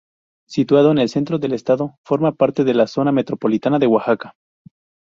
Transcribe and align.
Situado 0.49 0.89
en 0.89 0.97
el 0.97 1.09
centro 1.09 1.37
del 1.37 1.53
estado, 1.53 1.99
forma 2.03 2.31
parte 2.31 2.63
de 2.63 2.73
la 2.73 2.87
Zona 2.87 3.11
metropolitana 3.11 3.77
de 3.77 3.85
Oaxaca. 3.85 4.33